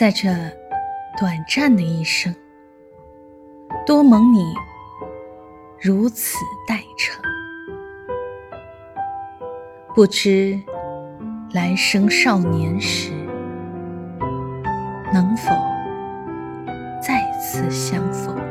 [0.00, 0.30] 在这
[1.18, 2.34] 短暂的一生
[3.84, 4.42] 多蒙你
[5.78, 7.22] 如此待诚。
[9.94, 10.58] 不知
[11.52, 13.12] 来生少年时
[15.12, 15.50] 能否
[17.02, 18.49] 再次相逢？